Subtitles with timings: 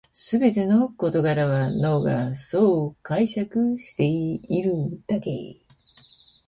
[0.13, 5.61] すべての事柄は脳がそう解釈しているだけ